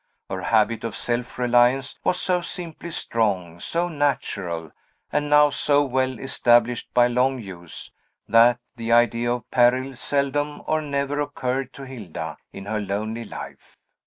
[0.31, 4.71] Her habit of self reliance was so simply strong, so natural,
[5.11, 7.93] and now so well established by long use,
[8.27, 13.77] that the idea of peril seldom or never occurred to Hilda, in her lonely life.